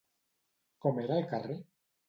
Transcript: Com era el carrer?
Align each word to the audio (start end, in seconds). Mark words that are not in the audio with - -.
Com 0.85 1.03
era 1.03 1.21
el 1.21 1.31
carrer? 1.35 1.61